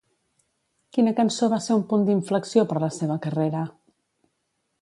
[0.97, 3.63] Quina cançó va ser un punt d'inflexió per la seva carrera?